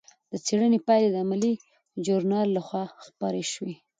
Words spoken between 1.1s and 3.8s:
د علمي ژورنال لخوا خپرې شوې.